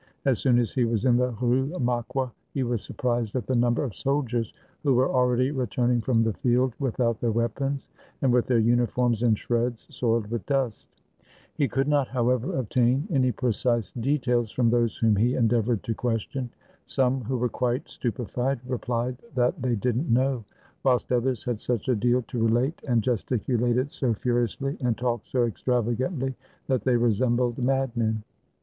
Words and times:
As 0.25 0.39
soon 0.39 0.57
as 0.57 0.73
he 0.73 0.83
was 0.83 1.05
in 1.05 1.17
the 1.17 1.29
Rue 1.39 1.77
Maqua 1.79 2.31
he 2.55 2.63
was 2.63 2.81
surprised 2.81 3.35
at 3.35 3.45
the 3.45 3.55
number 3.55 3.83
of 3.83 3.93
soldiers 3.95 4.51
who 4.81 4.95
were 4.95 5.11
already 5.13 5.51
returning 5.51 6.01
from 6.01 6.23
the 6.23 6.33
field 6.33 6.73
wdthout 6.81 7.19
their 7.19 7.31
weapons, 7.31 7.85
and 8.23 8.33
with 8.33 8.47
their 8.47 8.57
uniforms 8.57 9.21
in 9.21 9.35
shreds, 9.35 9.85
soiled 9.91 10.25
with 10.31 10.43
dust. 10.47 10.89
He 11.53 11.67
could 11.67 11.87
not, 11.87 12.07
however, 12.07 12.57
obtain 12.57 13.05
391 13.09 13.09
FRANCE 13.11 13.23
any 13.23 13.31
precise 13.31 13.91
details 13.91 14.49
from 14.49 14.71
those 14.71 14.97
whom 14.97 15.17
he 15.17 15.35
endeavored 15.35 15.83
to 15.83 15.93
question. 15.93 16.49
Some, 16.87 17.23
who 17.25 17.37
were 17.37 17.47
quite 17.47 17.87
stupefied, 17.87 18.59
replied 18.65 19.17
that 19.35 19.61
they 19.61 19.75
did 19.75 19.95
n't 19.99 20.09
know; 20.09 20.45
whilst 20.83 21.11
others 21.11 21.43
had 21.43 21.59
such 21.59 21.87
a 21.89 21.95
deal 21.95 22.23
to 22.29 22.43
relate, 22.43 22.81
and 22.87 23.03
gesticulated 23.03 23.91
so 23.91 24.15
furiously, 24.15 24.79
and 24.81 24.97
talked 24.97 25.27
so 25.27 25.43
ex 25.43 25.61
travagantly, 25.61 26.33
that 26.65 26.85
they 26.85 26.97
resembled 26.97 27.59
madmen. 27.59 28.23